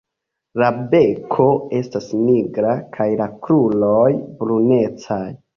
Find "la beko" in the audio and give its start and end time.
0.61-1.45